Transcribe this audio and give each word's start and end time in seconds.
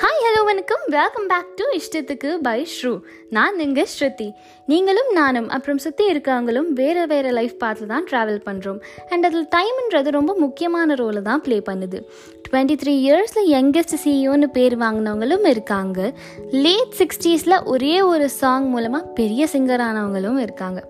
Hi 0.00 0.24
hello 0.24 0.44
வணக்கம். 0.44 0.82
Welcome 0.94 1.26
back 1.26 1.52
to 1.58 1.64
இஷ்டத்துக்கு 1.78 2.36
by 2.36 2.64
ஸ்ரூ 2.64 3.00
நான் 3.30 3.58
இங்கே 3.58 3.86
ஸ்ருதி. 3.92 4.32
நீங்களும் 4.66 5.10
நானும் 5.12 5.48
அப்புறம் 5.48 5.78
சுற்றி 5.78 6.04
இருக்கவங்களும் 6.12 6.68
வேறு 6.80 7.06
வேறு 7.06 7.30
லைஃப் 7.30 7.58
பார்த்து 7.58 7.86
தான் 7.86 8.06
ட்ராவல் 8.10 8.40
பண்ணுறோம் 8.48 8.80
அண்ட் 9.08 9.24
அதில் 9.24 9.48
டைம்ன்றது 9.56 10.10
ரொம்ப 10.10 10.34
முக்கியமான 10.38 10.94
ரோலை 10.94 11.22
தான் 11.22 11.40
ப்ளே 11.40 11.62
பண்ணுது. 11.70 12.00
டுவெண்ட்டி 12.48 12.76
த்ரீ 12.82 12.94
இயர்ஸில் 13.06 13.48
யங்கஸ்ட் 13.56 13.96
சிஇஓன்னு 14.04 14.48
பேர் 14.58 14.76
வாங்கினவங்களும் 14.78 15.46
இருக்காங்க. 15.46 16.12
லேட் 16.50 16.94
சிக்ஸ்டீஸில் 16.98 17.64
ஒரே 17.64 18.02
ஒரு 18.02 18.28
சாங் 18.30 18.68
மூலமாக 18.68 19.12
பெரிய 19.20 19.48
சிங்கர் 19.52 19.86
ஆனவங்களும் 19.88 20.38
இருக்காங்க. 20.38 20.82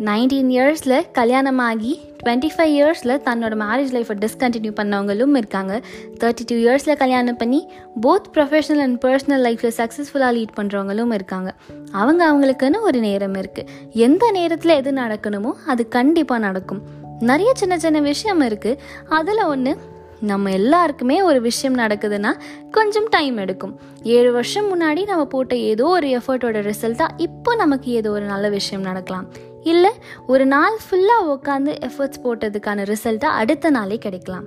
நைன்டீன் 0.00 0.50
இயர்ஸில் 0.50 1.06
கல்யாணமாகி 1.12 2.00
டுவெண்ட்டி 2.24 2.48
ஃபைவ் 2.56 2.72
இயர்ஸில் 2.74 3.12
தன்னோட 3.26 3.54
மேரேஜ் 3.62 3.92
லைஃப்பை 3.96 4.16
டிஸ்கண்டினியூ 4.24 4.72
பண்ணவங்களும் 4.80 5.36
இருக்காங்க. 5.36 5.82
தேர்ட்டி 6.20 6.44
டூ 6.46 6.54
இயர்ஸில் 6.54 6.96
கல்யாணம் 6.96 7.36
பண்ணி 7.36 7.68
போத் 8.00 8.28
ப்ரொஃபஷனல் 8.34 8.78
அண்ட் 8.78 9.04
பர்சனல் 9.04 9.44
லைஃப்பில் 9.46 9.74
சக்ஸஸ்ஃபுல்லாக 9.76 10.32
லீட் 10.36 10.54
பண்ணுறவங்களும் 10.60 11.12
இருக்காங்க. 11.12 11.54
அவங்க 11.92 12.32
அவங்களுக்குன்னு 12.32 12.80
ஒரு 12.80 13.00
நேரம் 13.00 13.34
இருக்குது 13.34 13.68
எந்த 13.92 14.30
நேரத்தில் 14.30 14.70
எது 14.70 14.92
நடக்கணுமோ 14.92 15.52
அது 15.66 15.88
கண்டிப்பாக 15.88 16.40
நடக்கும். 16.40 16.82
நிறைய 17.18 17.52
சின்ன 17.54 17.78
சின்ன 17.78 18.00
விஷயம் 18.00 18.40
இருக்குது 18.40 18.78
அதில் 19.08 19.44
ஒன்று 19.44 19.76
நம்ம 20.20 20.50
எல்லாருக்குமே 20.50 21.22
ஒரு 21.22 21.40
விஷயம் 21.40 21.78
நடக்குதுன்னா 21.78 22.32
கொஞ்சம் 22.70 23.08
டைம் 23.10 23.36
எடுக்கும். 23.36 23.78
ஏழு 24.02 24.32
வருஷம் 24.32 24.68
முன்னாடி 24.72 25.06
நம்ம 25.06 25.24
போட்ட 25.24 25.56
ஏதோ 25.56 25.86
ஒரு 25.86 26.20
எஃபர்ட்டோட 26.20 26.72
ரிசல்ட்டாக 26.72 27.08
இப்போ 27.16 27.54
நமக்கு 27.54 27.90
ஏதோ 27.90 28.10
ஒரு 28.10 28.24
நல்ல 28.24 28.48
விஷயம் 28.48 28.82
நடக்கலாம். 28.82 29.28
இல்லை 29.70 29.90
ஒரு 30.32 30.44
நாள் 30.52 30.76
ஃபுல்லாக 30.84 31.28
உட்காந்து 31.34 31.72
எஃபர்ட்ஸ் 31.88 32.22
போட்டதுக்கான 32.24 32.84
ரிசல்ட்டாக 32.90 33.40
அடுத்த 33.40 33.70
நாளே 33.76 33.98
கிடைக்கலாம். 34.04 34.46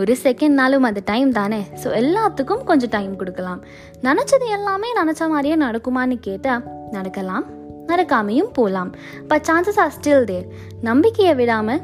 ஒரு 0.00 0.12
செகண்ட் 0.24 0.56
நாளும் 0.60 0.86
அது 0.88 1.00
டைம் 1.04 1.30
தானே? 1.38 1.60
ஸோ 1.82 1.88
எல்லாத்துக்கும் 2.00 2.64
கொஞ்சம் 2.70 2.92
டைம் 2.96 3.14
கொடுக்கலாம். 3.20 3.60
நினச்சது 4.08 4.48
எல்லாமே 4.56 4.90
நினச்ச 5.00 5.28
மாதிரியே 5.32 5.56
நடக்குமான்னு 5.64 6.18
கேட்டால் 6.28 6.66
நடக்கலாம். 6.96 7.46
நடக்காமையும் 7.90 8.50
போகலாம் 8.58 8.90
but 9.30 9.46
chances 9.48 9.80
are 9.84 9.94
still 9.96 10.28
there 10.30 10.46
நம்பிக்கையை 10.88 11.34
விடாமல் 11.40 11.82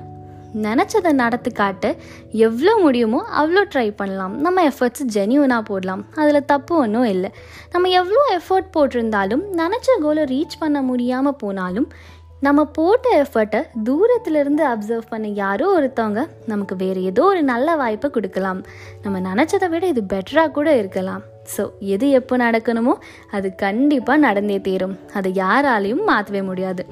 நினச்சதை 0.66 1.10
நடத்து 1.20 1.50
காட்ட 1.52 1.86
எவ்வளோ 2.46 2.72
முடியுமோ 2.82 3.20
அவ்வளோ 3.40 3.62
ட்ரை 3.72 3.88
பண்ணலாம். 4.00 4.34
நம்ம 4.44 4.62
எஃபர்ட்ஸ் 4.70 5.04
ஜென்யூனாக 5.16 5.62
போடலாம். 5.70 6.02
அதில் 6.20 6.48
தப்பு 6.52 6.72
ஒன்றும் 6.82 7.08
இல்லை. 7.14 7.30
நம்ம 7.72 7.88
எவ்வளோ 8.00 8.22
எஃபர்ட் 8.38 8.70
போட்டிருந்தாலும் 8.76 9.42
நினச்ச 9.62 9.98
கோலை 10.04 10.24
ரீச் 10.34 10.56
பண்ண 10.58 10.80
முடியாமல் 10.90 11.38
போனாலும் 11.42 11.88
நம்ம 12.44 12.64
போட்ட 12.64 13.06
எஃபர்ட்டை 13.22 13.60
தூரத்துலேருந்து 13.84 14.62
அப்சர்வ் 14.70 15.06
பண்ண 15.08 15.26
யாரோ 15.28 15.66
ஒருத்தவங்க 15.76 16.22
நமக்கு 16.46 16.76
வேறு 16.76 17.02
ஏதோ 17.02 17.22
ஒரு 17.24 17.42
நல்ல 17.42 17.76
வாய்ப்பை 17.76 18.10
கொடுக்கலாம். 18.10 18.60
நம்ம 19.02 19.20
நினச்சதை 19.28 19.68
விட 19.68 19.86
இது 19.86 20.02
பெட்டராக 20.12 20.50
கூட 20.50 20.76
இருக்கலாம். 20.76 21.22
ஸோ 21.54 21.64
எது 21.94 22.10
எப்போ 22.10 22.36
நடக்கணுமோ 22.36 22.94
அது 23.30 23.54
கண்டிப்பாக 23.54 24.18
நடந்தே 24.18 24.58
தீரும். 24.60 24.98
அதை 25.14 25.32
யாராலையும் 25.42 26.04
மாற்றவே 26.04 26.42
முடியாது. 26.42 26.84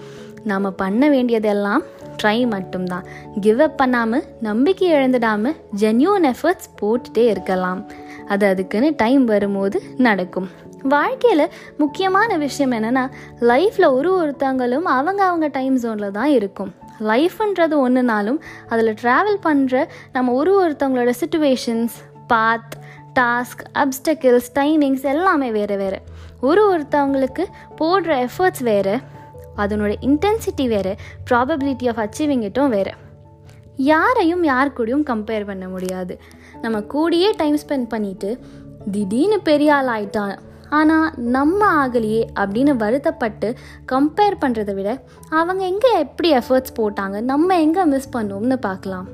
நம்ம 0.45 0.71
பண்ண 0.71 1.09
வேண்டியதெல்லாம் 1.09 1.85
ட்ரை 2.23 2.39
மட்டும்தான். 2.55 3.07
கிவ் 3.41 3.63
அப் 3.63 3.79
பண்ணாமல் 3.83 4.27
நம்பிக்கை 4.41 4.89
இழந்துடாமல் 4.93 5.57
ஜென்யூன் 5.83 6.27
எஃபர்ட்ஸ் 6.33 6.71
போட்டுகிட்டே 6.83 7.27
இருக்கலாம். 7.35 7.83
அது 8.27 8.47
அதுக்குன்னு 8.47 8.91
டைம் 8.97 9.25
வரும்போது 9.25 9.83
நடக்கும். 10.09 10.51
வாழ்க்கையில் 10.89 11.51
முக்கியமான 11.79 12.37
விஷயம் 12.37 12.73
என்னென்னா 12.73 13.11
லைஃப்பில் 13.41 13.93
ஒரு 13.93 14.11
ஒருத்தவங்களும் 14.23 14.89
அவங்க 14.97 15.25
அவங்க 15.25 15.47
டைம் 15.47 15.81
ஜோனில் 15.81 16.11
தான் 16.11 16.29
இருக்கும். 16.29 16.75
லைஃப்ன்றது 17.01 17.77
ஒன்றுனாலும் 17.85 18.39
அதில் 18.69 18.95
ட்ராவல் 19.03 19.39
பண்ணுற 19.43 19.85
நம்ம 20.13 20.33
ஒரு 20.33 20.53
ஒருத்தவங்களோட 20.65 21.13
situations 21.21 21.95
path 22.27 22.75
task 23.21 23.65
obstacles 23.75 24.51
timings 24.55 25.03
எல்லாமே 25.03 25.51
வேறு 25.51 25.77
வேறு. 25.77 25.99
ஒரு 26.41 26.63
ஒருத்தவங்களுக்கு 26.73 27.45
போடுற 27.81 28.29
எஃபர்ட்ஸ் 28.29 28.63
வேறு 28.63 28.99
அதனோட 29.57 29.93
இன்டென்சிட்டி 30.01 30.69
வேறு 30.69 30.95
ப்ராபபிலிட்டி 31.31 31.93
ஆஃப் 31.93 32.09
அச்சீவிங் 32.09 32.43
இட்டும் 32.43 32.69
வேறு. 32.69 32.91
யாரையும் 33.77 34.45
யார் 34.45 34.73
கூடயும் 34.73 35.07
கம்பேர் 35.11 35.47
பண்ண 35.47 35.69
முடியாது. 35.69 36.21
நம்ம 36.63 36.79
கூடியே 36.79 37.31
டைம் 37.37 37.59
ஸ்பெண்ட் 37.67 37.93
பண்ணிவிட்டு 37.95 38.39
திடீர்னு 38.91 39.41
பெரிய 39.41 39.75
ஆள் 39.75 39.87
ஆயிட்டான் 39.87 40.39
ஆனால் 40.77 41.09
நம்ம 41.37 41.61
ஆகலையே 41.81 42.23
அப்படின்னு 42.41 42.73
வருத்தப்பட்டு 42.83 43.49
கம்பேர் 43.93 44.41
பண்ணுறதை 44.43 44.75
விட 44.79 44.91
அவங்க 45.41 45.63
எங்கே 45.73 45.91
எப்படி 46.05 46.31
எஃபர்ட்ஸ் 46.41 46.77
போட்டாங்க 46.79 47.19
நம்ம 47.33 47.59
எங்கே 47.67 47.85
மிஸ் 47.93 48.15
பண்ணோம்னு 48.17 48.59
பார்க்கலாம். 48.69 49.07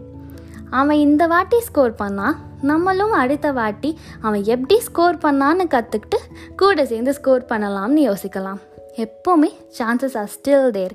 அவன் 0.81 1.03
இந்த 1.06 1.22
வாட்டி 1.32 1.59
ஸ்கோர் 1.69 1.94
பண்ணால் 2.03 2.38
நம்மளும் 2.69 3.15
அடுத்த 3.20 3.49
வாட்டி 3.59 3.91
அவன் 4.26 4.43
எப்படி 4.54 4.76
ஸ்கோர் 4.88 5.16
பண்ணான்னு 5.22 5.65
கற்றுக்கிட்டு 5.75 6.19
கூட 6.60 6.84
சேர்ந்து 6.91 7.12
ஸ்கோர் 7.19 7.49
பண்ணலாம்னு 7.53 8.03
யோசிக்கலாம். 8.09 8.60
எப்போவுமே 9.04 9.49
chances 9.76 10.16
are 10.20 10.31
still 10.34 10.70
there 10.76 10.94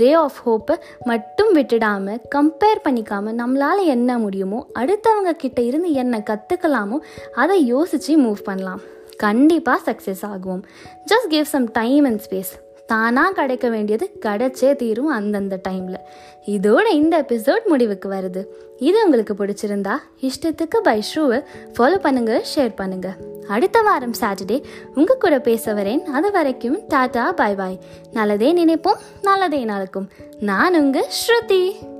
ray 0.00 0.08
of 0.22 0.38
ஹோப்பை 0.44 0.76
மட்டும் 1.10 1.50
விட்டுடாமல் 1.56 2.20
கம்பேர் 2.34 2.80
பண்ணிக்காமல் 2.86 3.36
நம்மளால் 3.40 3.82
என்ன 3.94 4.18
முடியுமோ 4.24 4.60
அடுத்தவங்க 4.80 5.34
கிட்ட 5.42 5.60
இருந்து 5.68 5.90
என்ன 6.02 6.22
கற்றுக்கலாமோ 6.30 6.98
அதை 7.42 7.58
யோசித்து 7.74 8.16
மூவ் 8.24 8.42
பண்ணலாம். 8.48 8.82
கண்டிப்பாக 9.16 9.92
success 9.92 10.24
ஆகுவோம். 10.32 10.62
Just 11.06 11.28
give 11.28 11.44
some 11.44 11.70
time 11.70 12.04
and 12.04 12.22
space 12.28 12.52
தானாக 12.86 13.32
கிடைக்க 13.32 13.68
வேண்டியது 13.68 14.06
கிடைச்சே 14.20 14.76
தீரும் 14.76 15.06
அந்தந்த 15.06 15.60
டைமில் 15.68 16.00
இதோட 16.46 16.86
இந்த 16.92 17.22
எபிசோட் 17.22 17.64
முடிவுக்கு 17.64 18.08
வருது. 18.08 18.42
இது 18.78 19.04
உங்களுக்கு 19.04 19.34
பிடிச்சிருந்தா 19.34 19.94
இஷ்டத்துக்கு 20.20 20.80
பை 20.82 21.02
ஷூவை 21.14 21.44
ஃபாலோ 21.78 21.98
பண்ணுங்கள் 22.06 22.44
ஷேர் 22.54 22.74
பண்ணுங்கள் 22.80 23.16
அடுத்த 23.48 23.80
வாரம் 23.80 24.14
சாட்டர்டே 24.20 24.62
உங்கள் 24.94 25.18
கூட 25.18 25.38
பேச 25.38 25.74
வரேன். 25.74 26.02
அது 26.02 26.30
வரைக்கும் 26.30 26.78
டாட்டா 26.78 27.32
பாய் 27.32 27.54
பாய் 27.54 27.78
நல்லதே 28.12 28.64
நினைப்போம் 28.64 29.02
நல்லதே 29.22 29.64
நடக்கும். 29.64 30.08
நான் 30.40 30.74
உங்கள் 30.74 31.10
ஸ்ருதி. 31.22 31.92